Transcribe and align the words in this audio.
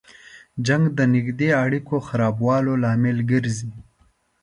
جنګ 0.65 0.83
د 0.97 0.99
نږدې 1.13 1.49
اړیکو 1.63 1.95
خرابولو 2.07 2.71
لامل 2.83 3.17
ګرځي. 3.31 3.69